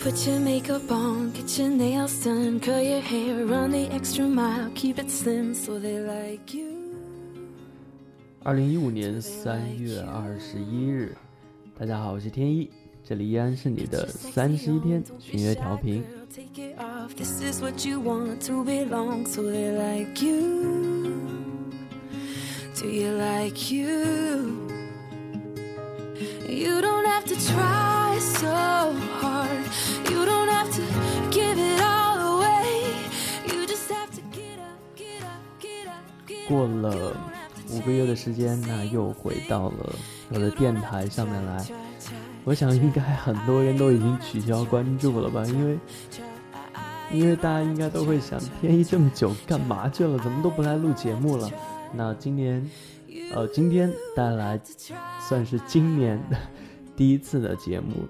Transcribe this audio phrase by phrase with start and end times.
[0.00, 4.70] Put your makeup on, get your nails done, curl your hair, run the extra mile,
[4.74, 6.72] keep it slim so they like you.
[8.44, 11.16] 二零一五年三月二十一日，
[11.76, 12.70] 大家好，我是天一，
[13.02, 16.04] 这里依然是你的三十一天巡乐调频。
[16.32, 21.16] Take it off, this is what you want to belong, so they like you.
[22.80, 24.68] Do you like you?
[26.48, 28.79] You don't have to try so
[36.47, 37.15] 过了
[37.69, 39.95] 五个月的时间，那又回到了
[40.29, 41.65] 我的电台上面来。
[42.43, 45.79] 我想应该很多人都已经取消关注了吧，因为
[47.09, 50.19] 因为大家应该都会想，天一这么久干嘛去了？
[50.19, 51.49] 怎么都不来录节目了？
[51.93, 52.69] 那今年，
[53.33, 54.59] 呃，今天带来
[55.21, 56.21] 算是今年
[56.97, 58.05] 第一次的节目。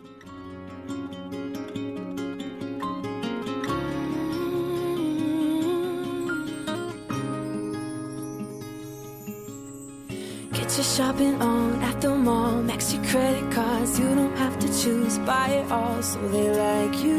[10.62, 12.62] Get your shopping on at the mall.
[12.62, 13.98] Max your credit cards.
[14.00, 15.17] You don't have to choose.
[15.26, 17.17] Buy it all so they like you.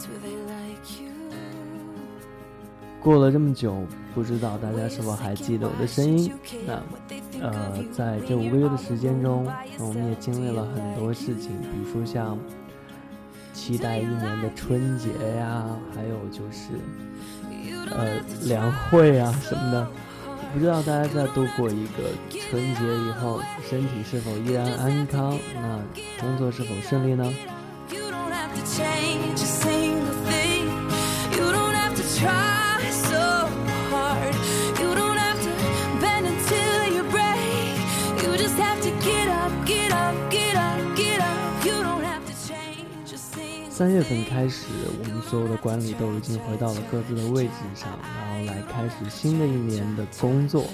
[0.00, 1.12] Do they like you?
[2.98, 6.32] 过了这么久，不知道大家是否还记得我的声音？
[6.66, 6.82] 那
[7.42, 9.46] 呃，在这五个月的时间中，
[9.80, 12.38] 我们也经历了很多事情，比如说像
[13.52, 15.62] 期待一年的春节呀，
[15.94, 16.70] 还有就是
[17.94, 19.86] 呃两会啊什么的。
[20.52, 22.10] 不知道大家在度过一个
[22.50, 25.38] 春节以后，身体是否依然安康？
[25.54, 25.80] 那
[26.20, 27.32] 工作是否顺利呢？
[43.82, 44.66] 三月份开始，
[44.96, 50.66] 我们所有的管理都已经回到了各自的位置上，然后来开始新的一年的工作。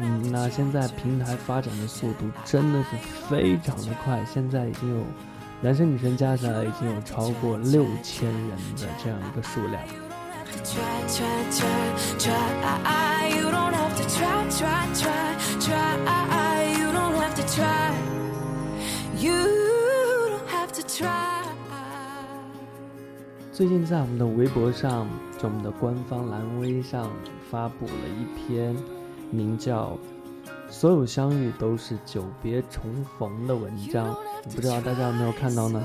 [0.00, 2.96] 嗯，那现在平台发展的速度真的是
[3.28, 5.04] 非常的快，现在已经有
[5.60, 9.82] 男生女生加起来已经有超过六千人的这样一个数量。
[13.28, 17.92] you don't have to try try, try, try you don't have to try.
[19.18, 19.34] You
[20.30, 21.41] don't have to try,
[23.52, 25.06] 最近在我们的微博上，
[25.38, 27.12] 就我们的官方蓝微上
[27.50, 28.74] 发布了一篇
[29.30, 29.98] 名叫
[30.70, 34.16] “所有相遇都是久别重逢”的文章，
[34.54, 35.84] 不知道大家有没有看到呢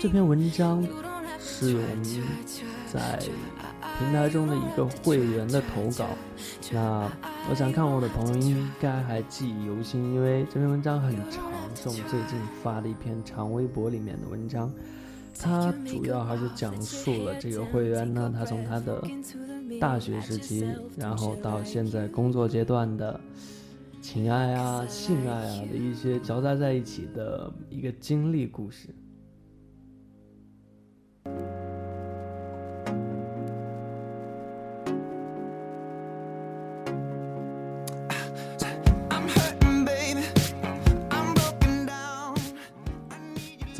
[0.00, 0.82] 这.篇文章
[1.40, 2.04] 是我们
[2.92, 3.18] 在
[3.98, 6.06] 平台中的一个会员的投稿。
[6.72, 7.10] 那
[7.50, 14.72] 我想看我的朋友应该还记忆犹新，因为这篇文章很长，是我们最近发的一篇长微博里面的文章。
[15.38, 19.02] 它主要还是讲述了这个会员呢，他从他的
[19.80, 20.66] 大学时期，
[20.96, 23.20] 然后到现在工作阶段的
[24.00, 28.88] 情爱啊、性爱啊的一些交杂在一起的一个经历故事。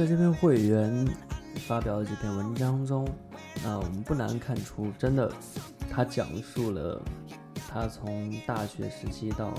[0.04, 1.08] 在这篇会员
[1.66, 3.08] 发表的这篇文章中，
[3.62, 5.32] 那我们不难看出，真的，
[5.90, 7.02] 他讲述了
[7.66, 9.54] 他从大学时期到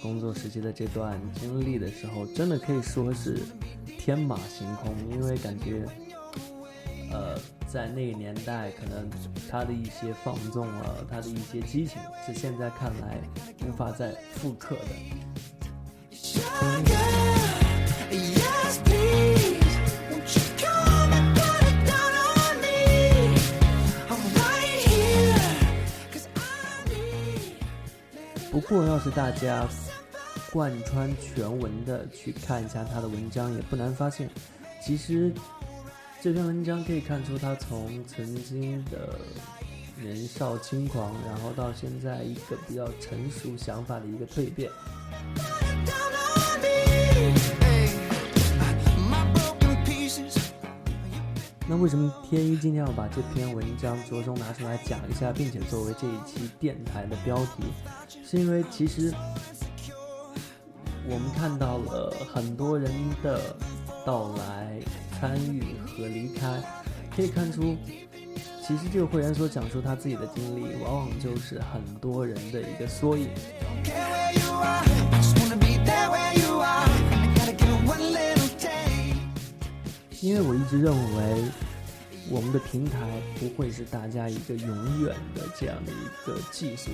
[0.00, 3.38] 工作时期的这段经历的时候，真的可以说是
[3.98, 5.84] 天马行空，因为感觉，
[7.12, 9.06] 呃，在那个年代，可能
[9.50, 13.20] 他的一些放纵啊，他的一些激情，是现在看来
[13.68, 14.88] 无法再复刻的。
[28.68, 29.66] 过，要是大家
[30.52, 34.28] 贯穿全文的去看一下他的文章，也不难发现，
[34.84, 35.32] 其实
[36.22, 39.18] 这篇文章可以看出他从曾经的
[40.00, 44.70] 年少轻狂，然后到现在一个比较成熟想法的一个蜕变。
[51.76, 57.64] 那为什么天一今天要把这篇文章着重拿出来讲一下，并且作为这一期电台的标题？
[58.24, 59.12] 是因为其实
[61.08, 62.92] 我们看到了很多人
[63.24, 63.56] 的
[64.06, 64.78] 到来、
[65.18, 66.62] 参与和离开，
[67.16, 67.76] 可以看出
[68.64, 73.28] 其实这个会员所讲述他自己的经历，往往就是很多人的一个缩影。
[80.24, 81.44] 因为我一直认为，
[82.30, 82.98] 我们的平台
[83.38, 86.88] 不会是大家一个永远的这样的一个技术，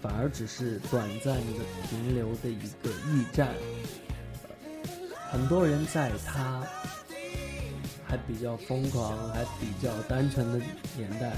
[0.00, 1.60] 反而只是短暂的
[1.90, 3.54] 停留的一个驿站。
[5.30, 6.66] 很多人在他
[8.06, 10.58] 还比较疯狂、还比较单纯的
[10.96, 11.36] 年代，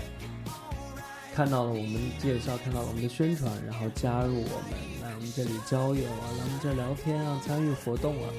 [1.35, 8.31] 看到了我们介绍，看到了我们的宣传，然后加入我们，来我们这里交友啊，来我们这聊天啊，参与活动啊。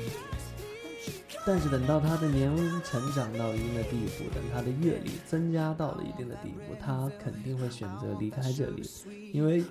[1.45, 8.83] 但是等到他的年龄成长到一定的地步，等他的阅历增加到了一定的地步，他肯定会选择离开这里，
[9.31, 9.63] 因为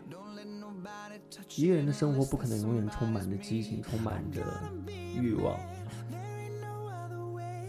[1.57, 4.41] 一个人的生活不可能永远充满着激情，充满着
[4.89, 5.59] 欲望。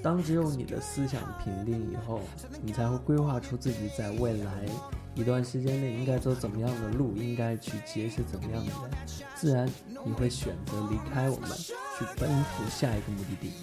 [0.04, 2.22] 当只有你的思想平定以后，
[2.62, 4.66] 你才会规划出自己在未来
[5.16, 8.92] 一段时间内应该走怎么样的路，应该去结识怎么样的人，
[9.34, 9.66] 自然
[10.06, 13.54] 你会选择离开我们，去奔赴下一个目的地。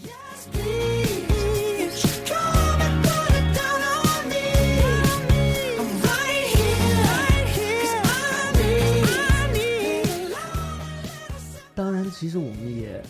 [11.75, 13.03] 当然，其实我们也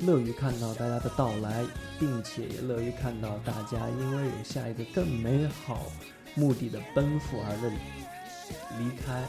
[0.00, 1.64] 乐于看到大家的到来，
[1.98, 5.86] 并且也乐于看到大家因为有下一个更美好
[6.34, 7.70] 目的的奔赴而的
[8.78, 9.22] 离开。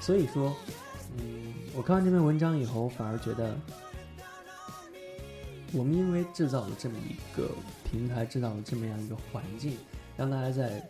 [0.00, 0.54] 所以说，
[1.18, 3.56] 嗯，我看完这篇文章以后，反而觉得，
[5.72, 7.50] 我们因为制造了这么一个
[7.90, 9.76] 平台，制造了这么样一个环境，
[10.16, 10.86] 让大家在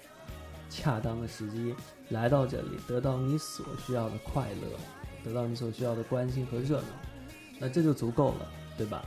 [0.69, 1.75] 恰当的时机
[2.09, 4.69] 来到这里，得到你所需要的快乐，
[5.25, 6.89] 得到你所需要的关心和热闹。
[7.59, 9.05] 那这就足够了，对吧？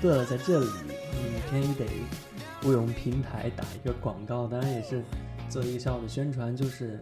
[0.00, 0.66] 对了，在这里，
[1.12, 1.84] 嗯，天一得
[2.62, 5.04] 不用平台打一个广告，当然也是
[5.50, 6.98] 做一个小小的宣传，就是，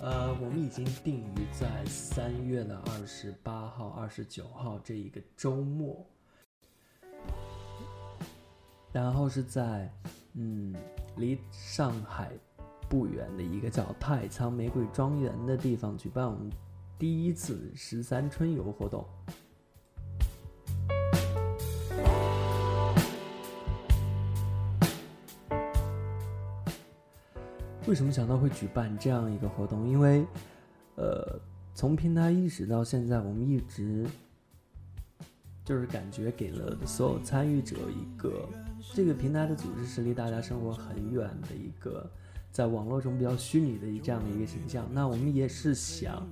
[0.00, 6.02] 呃，我们已经定于在三月的二十八号、二十九号这一个周末，
[8.90, 9.92] 然后是在，
[10.32, 10.74] 嗯，
[11.18, 12.32] 离上海
[12.88, 16.50] 不远的一个叫太仓玫瑰庄园的地方举办我们
[16.98, 19.06] 第一次十三春游活动。
[27.94, 29.88] 为什么想到会举办这样一个活动？
[29.88, 30.26] 因为，
[30.96, 31.40] 呃，
[31.74, 34.04] 从平台一始到现在，我们一直
[35.64, 38.48] 就是感觉给了所有参与者一个
[38.92, 42.10] 这个平台的组织是离大家生活很远的一个，
[42.50, 44.84] 在网络中比较虚拟的这样的一个形象。
[44.92, 46.26] 那我们也是想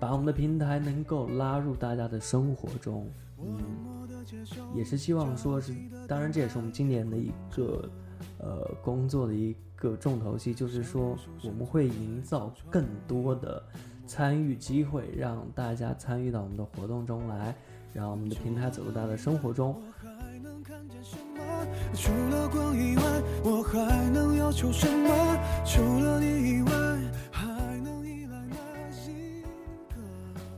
[0.00, 3.08] 把我们的平台能够拉入大家的生活中，
[3.46, 4.08] 嗯，
[4.74, 5.74] 也是希望说是，
[6.08, 7.88] 当然这也是我们今年的一个
[8.38, 13.62] 呃工作的一个重头戏，就是说我们会营造更多的
[14.06, 17.54] 参与机会，让大家参与到我们的活动中来，
[17.92, 19.80] 让我们的平台走入大家的生活中。
[20.00, 21.66] 还能看见什么？
[21.94, 23.02] 除了光以外，
[23.44, 25.10] 我还能要求什么？
[25.64, 26.70] 除了你以外，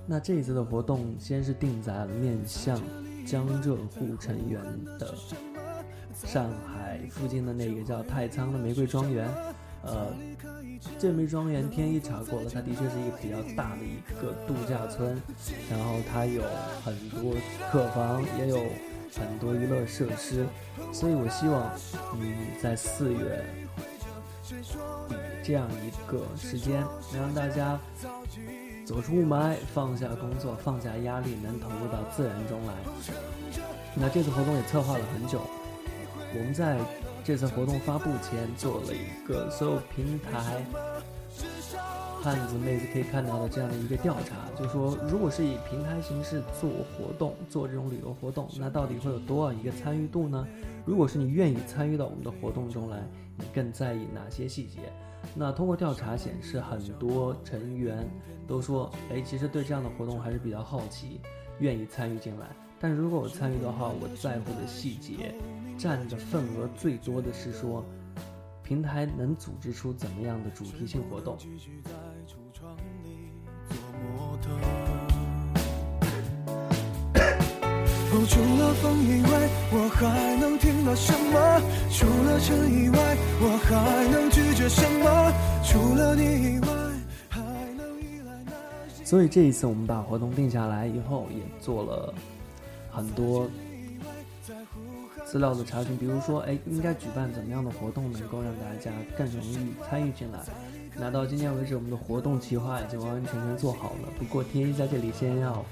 [0.07, 2.81] 那这一次的活动先是定在了面向
[3.27, 4.63] 江浙沪成员
[4.99, 5.15] 的
[6.15, 9.29] 上海附近的那个叫太仓的玫瑰庄园。
[9.83, 10.13] 呃，
[10.99, 15.21] 这玫瑰庄园天一查过了，它的确是一个比较大的一个度假村，
[15.71, 16.43] 然后它有
[16.85, 17.35] 很多
[17.71, 18.59] 客房，也有
[19.15, 20.47] 很多娱乐设施，
[20.93, 21.71] 所以我希望，
[22.15, 23.45] 嗯，在四月
[24.49, 24.55] 底
[25.45, 26.83] 这样一个时间，
[27.13, 27.79] 能让大家
[28.87, 32.75] 走出雾霾，放下工作，放下压力，能投入到自然中来。
[33.97, 35.41] 那这次活动也策划了很久，
[36.33, 36.79] 我们在
[37.25, 40.65] 这次活动发布前做了一个所有平台
[42.23, 50.47] 汉子妹子可以看到的这样的一个调查，就说如果是以平台形式做活动，做这种旅游活动，那到底会有多少一个参与度呢？
[50.85, 53.03] 如果是你愿意参与到我们的活动中来，
[53.37, 54.79] 你更在意哪些细节？
[55.35, 58.09] 那通过调查显示，很多成员
[58.47, 61.21] 都说，哎，其实对这样的活动还是比较好奇，
[61.59, 62.47] 愿意参与进来。
[62.79, 65.35] 但如果我参与的话，我在乎的细节
[65.79, 67.85] 占的份额最多的是说，
[68.63, 71.39] 平台能组织出怎么样的主题性活动？
[78.25, 81.61] 除了风以外，我还能听到什么？
[81.91, 85.33] 除了尘以外，我还能拒绝什么
[85.65, 86.69] 除了你以外，
[87.29, 87.41] 还
[87.77, 88.53] 能依赖哪？
[89.05, 92.15] 所以这一次我们把活动定下来以后，也做了
[92.91, 93.49] 很多
[95.25, 100.39] 资料的查询，比如说，哎，应该举办怎么样的活动能够让大家更容易参与进来。
[100.99, 104.09] 那到今天为止，我们的活动计划已经完完全全做好了。
[104.19, 105.65] 不过天一在这里先要，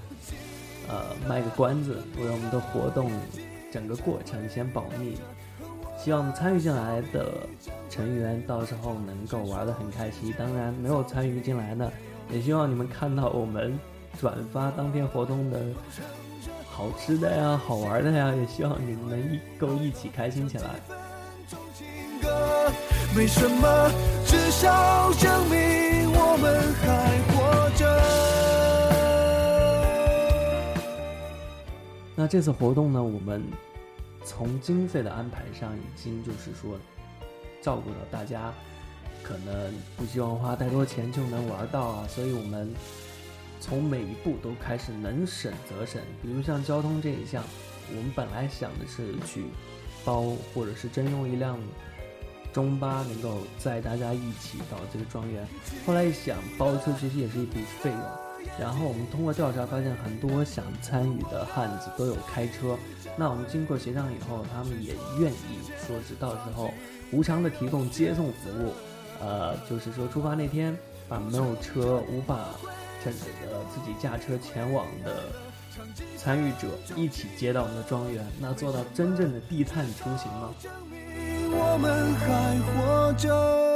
[0.88, 3.10] 呃，卖个关子，为我们的活动
[3.72, 5.16] 整个过程先保密。
[5.96, 7.46] 希望参与进来的
[7.88, 10.34] 成员到时候能够玩得很开心。
[10.38, 11.90] 当然，没有参与进来呢，
[12.30, 13.78] 也希望你们看到我们
[14.20, 15.60] 转发当天活动的
[16.70, 20.70] 好吃的呀、好玩的呀，也希望你们能一够一起开心起来。
[23.16, 23.90] 没什么，
[24.26, 27.33] 至少证明我们还
[32.16, 33.42] 那这次活动呢，我们
[34.24, 36.78] 从经费的安排上已经就是说
[37.60, 38.52] 照顾到大家
[39.22, 42.72] 可能不希望花太多钱就能玩到啊，所以我们
[43.60, 46.00] 从每一步都开始能省则省。
[46.22, 47.42] 比如像交通这一项，
[47.90, 49.44] 我们本来想的是去
[50.04, 51.58] 包或者是征用一辆
[52.52, 55.44] 中巴，能够载大家一起到这个庄园。
[55.84, 58.23] 后来一想，包车其实也是一笔费用。
[58.58, 62.76] 然后我们通过调查发现，很多想参与的汉子都有开车。
[63.16, 66.72] 那我们经过协商以后，他们也愿意说是到时候
[67.12, 68.72] 无偿的提供接送服务。
[69.20, 70.76] 呃，就是说出发那天，
[71.08, 72.38] 把没有车无法
[73.02, 73.12] 乘
[73.50, 75.22] 呃自己驾车前往的
[76.16, 80.50] 参与者一起接到我们的庄园，那做到真正的低碳出行吗？
[81.56, 83.73] 我们还活着。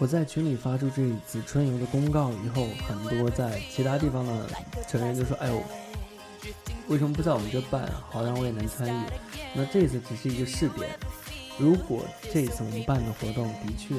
[0.00, 4.48] 我在群里发出这一次春游的公告以后，很多在其他地方的
[4.88, 5.62] 成员就说：“哎呦，
[6.88, 7.86] 为什么不在我们这办？
[8.08, 9.06] 好让我也能参与。”
[9.52, 10.88] 那这次只是一个试点，
[11.58, 12.02] 如果
[12.32, 13.94] 这次我们办的活动的确，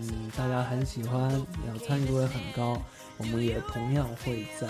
[0.00, 1.28] 嗯，大家很喜欢，
[1.66, 2.80] 然后参与度也很高，
[3.18, 4.68] 我们也同样会在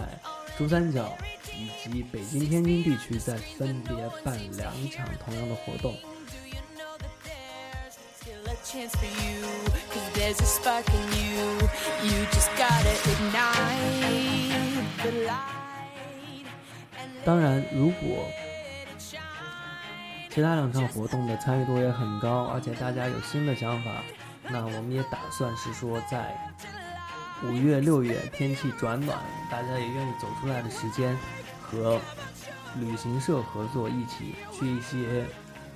[0.59, 1.16] 珠三角
[1.54, 5.95] 以及北京、天津地区再分别办两场同样的活动。
[10.21, 11.41] There's a spark in you.
[12.05, 16.45] You just gotta ignite the light.
[17.25, 18.27] 当然，如果
[20.29, 24.03] 其他两场活动的参与度也很高，而且大家有新的想法，
[24.43, 26.37] 那我们也打算是说在
[27.43, 29.19] 五月、六月天气转暖，
[29.50, 31.17] 大家也愿意走出来的时间，
[31.62, 31.99] 和
[32.77, 35.25] 旅行社合作，一起去一些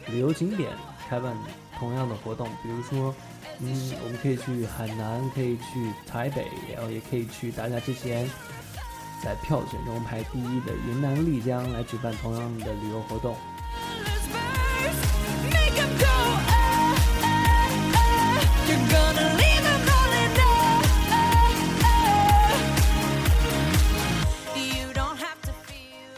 [0.07, 0.71] 旅游景点
[1.09, 1.35] 开办
[1.79, 3.15] 同样的活动，比如说，
[3.61, 8.29] 嗯，我们可以去海南，可以去台北，然后也可以去大家之前
[9.23, 13.35] 在票选中排第一的云南丽江来举办同样的旅游活动。
[13.35, 14.41] Ah,
[16.17, 16.65] ah, ah.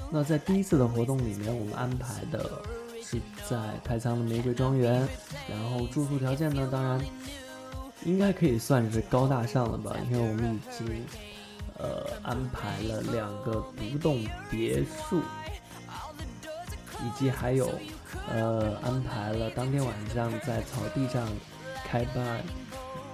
[0.09, 2.63] 那在第一次的活动里面，我们安排的
[3.09, 5.07] 是在太仓的玫瑰庄园，
[5.49, 7.01] 然后住宿条件呢，当然
[8.05, 11.05] 应该可以算是高大上了吧，因为我们已经
[11.79, 15.23] 呃安排了两个独栋别墅，
[17.05, 17.71] 以及还有
[18.29, 21.29] 呃安排了当天晚上在草地上
[21.85, 22.41] 开办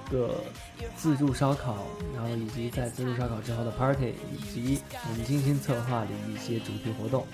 [0.09, 0.43] 一个
[0.97, 7.27] 自助烧烤，然后以及在自助烧烤之后的 party，以及我们精心策划的一些主题活动。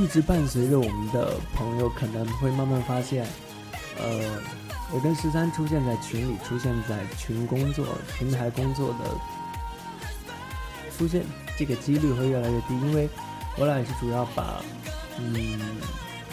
[0.00, 3.26] 一直伴随着我们的朋友可能会慢慢发现，
[3.98, 4.40] 呃，
[4.92, 7.86] 我跟十三出现在群里，出现在群工作
[8.18, 9.04] 平台工作的
[10.96, 11.22] 出现
[11.56, 13.08] 这个几率会越来越低，因为
[13.56, 14.62] 我俩也是主要把
[15.18, 15.60] 嗯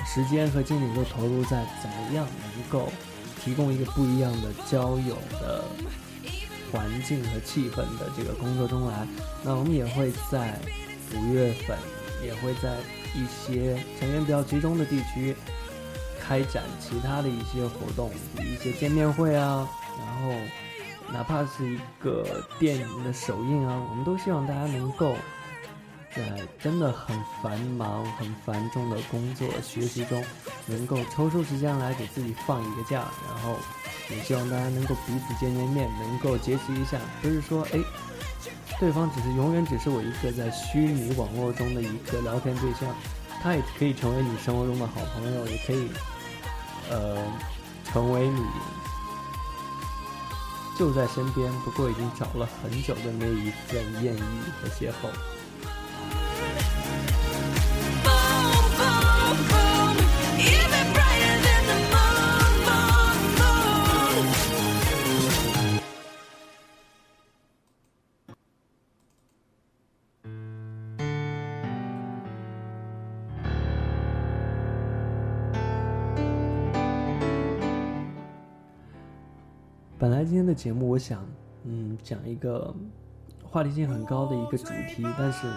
[0.05, 2.91] 时间和精力都投入在怎么样能够
[3.43, 5.65] 提供一个不一样的交友的
[6.71, 9.05] 环境和气氛的这个工作中来。
[9.43, 10.57] 那我们也会在
[11.13, 11.77] 五月份，
[12.23, 12.77] 也会在
[13.13, 15.35] 一些成员比较集中的地区
[16.27, 19.67] 开展其他的一些活动，比如一些见面会啊，
[19.99, 20.33] 然后
[21.11, 25.15] 哪怕是一个电影的首映啊，我们都希望大家能够
[26.15, 30.23] 在真的很繁忙、很繁重的工作学习中，
[30.65, 33.55] 能够抽出时间来给自己放一个假，然后
[34.09, 37.79] 也希望大家能够彼此见见面，能够结识一下，不是说哎。
[38.77, 42.93] 对方只是永远只是我一个在虚拟网络中的一个聊天对象，
[43.41, 45.87] 他也可以成为你生活中的好朋友，也可以，
[46.89, 47.17] 呃，
[47.91, 48.41] 成为你
[50.77, 54.19] 就在身边，不过已经找了很久的那一份艳遇
[54.61, 55.09] 和邂逅。
[80.55, 81.23] 节目，我想，
[81.65, 82.73] 嗯，讲一个
[83.43, 85.47] 话题性很高的一个主题，但是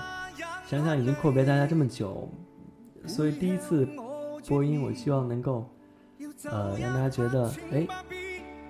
[0.67, 2.28] 想想已经阔别大家这么久，
[3.07, 3.88] 所以第一次
[4.47, 5.67] 播音，我希望能够，
[6.50, 7.87] 呃，让大家觉得，哎，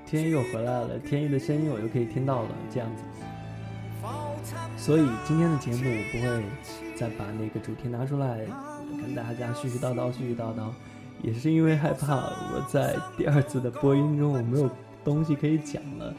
[0.06, 3.02] 天一又回来了，天一的声音我又可以听到了，这样子。
[4.76, 6.44] 所以今天的节目我不会
[6.96, 8.46] 再把那个主题拿出来
[9.02, 10.70] 跟大家絮絮叨叨、絮絮叨叨，
[11.20, 14.70] 也是因为害怕我在第二次的播音中我没有
[15.04, 16.14] 东西可以讲了。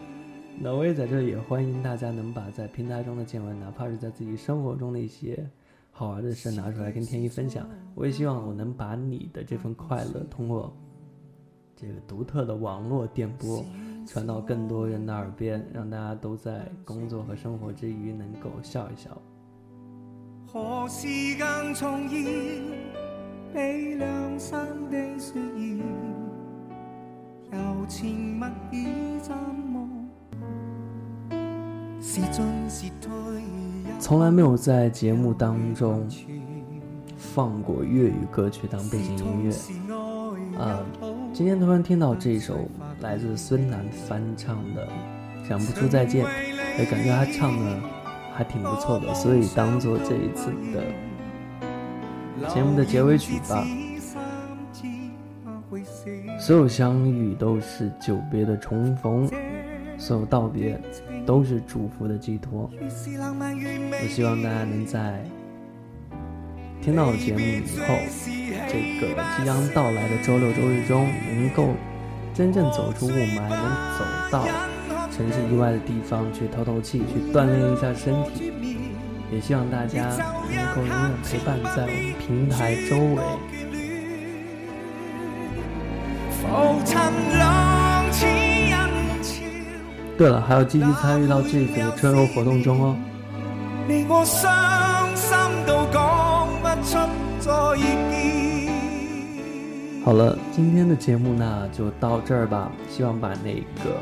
[0.58, 5.46] 那我也在这里也欢迎大家能把在平台中的见闻，哪怕是在自己生活中的一些
[5.92, 7.68] 好玩的事拿出来跟天一分享。
[7.96, 10.74] 我也希望我能把你的这份快乐通过
[11.76, 13.64] 这个独特的网络电波
[14.06, 19.10] 传到更多人的耳边，让大家都在工作和生活之余能够笑一笑。
[20.46, 21.08] 何時
[21.38, 22.26] 間重現
[23.54, 25.82] 悲涼山的雪兒，
[27.52, 28.88] 柔情蜜意
[29.22, 29.79] 怎麼是進是退也
[34.00, 36.08] 从来没有在节目当中
[37.18, 39.52] 放过粤语歌曲当背景音乐。
[40.58, 40.80] 啊，
[41.34, 42.70] 今天突然听到这首
[43.02, 44.88] 来自孙楠翻唱的
[45.48, 46.26] 《想不出再见》，
[46.78, 47.78] 也感觉他唱的
[48.34, 53.66] 还挺不错的，所以当做这一次的节目的结尾曲吧。
[56.40, 59.30] 所有相遇都是久别的重逢，
[59.98, 60.82] 所有道别
[61.30, 62.68] 都是祝福的寄托。
[62.82, 65.24] 我希望大家能在
[66.82, 67.94] 听到节目以后，
[68.68, 71.76] 这个即将到来的周六周日中，能够
[72.34, 73.62] 真正走出雾霾，能
[73.96, 74.48] 走到
[75.12, 78.52] 城市以外的地方去透透气，去锻炼一下身体。
[79.32, 80.08] 也希望大家
[80.50, 83.22] 能够永远陪伴在我们平台周围。
[90.20, 92.98] 對了，還要積極參與到這個春游活動中哦。
[93.88, 95.32] 你我傷心
[95.66, 95.96] 到講
[96.62, 97.00] 不出
[97.40, 97.50] 再
[98.12, 100.04] 見。
[100.04, 102.70] 好了，今天的節目呢就到這兒吧。
[102.90, 103.96] 希望把那個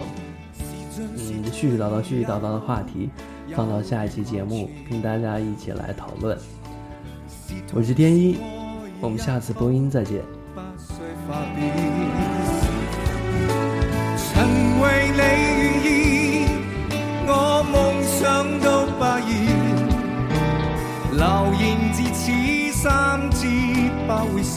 [0.97, 3.11] 嗯絮絮叨叨、絮絮叨叨的話題
[3.55, 6.35] 放到下一期節目，跟大家一起來討論。
[7.75, 8.37] 我是天一，
[8.99, 10.23] 我們下次播音再見。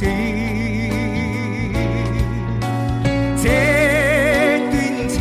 [0.01, 0.07] 这
[4.71, 5.21] 段情，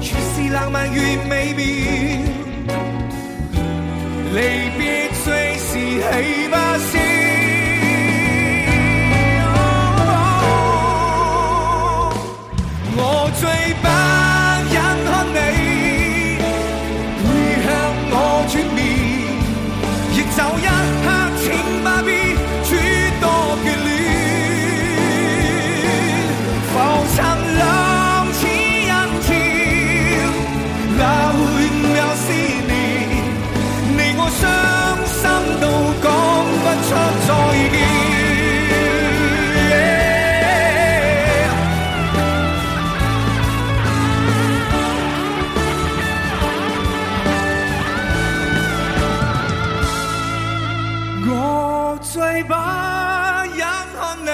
[0.00, 1.62] 越是浪漫越美妙，
[51.98, 54.30] 再不忍看你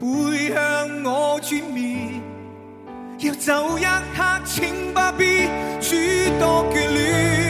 [0.00, 2.20] 背向我转面
[3.18, 5.46] 要走一刻请不必
[5.80, 5.94] 诸
[6.38, 7.45] 多眷恋。